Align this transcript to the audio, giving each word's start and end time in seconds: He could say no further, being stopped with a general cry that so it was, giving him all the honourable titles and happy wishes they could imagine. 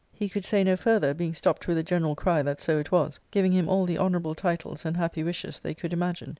He 0.11 0.29
could 0.29 0.43
say 0.43 0.63
no 0.63 0.75
further, 0.77 1.13
being 1.13 1.35
stopped 1.35 1.67
with 1.67 1.77
a 1.77 1.83
general 1.83 2.15
cry 2.15 2.41
that 2.41 2.59
so 2.59 2.79
it 2.79 2.91
was, 2.91 3.19
giving 3.29 3.51
him 3.51 3.69
all 3.69 3.85
the 3.85 3.99
honourable 3.99 4.33
titles 4.33 4.83
and 4.83 4.97
happy 4.97 5.21
wishes 5.21 5.59
they 5.59 5.75
could 5.75 5.93
imagine. 5.93 6.29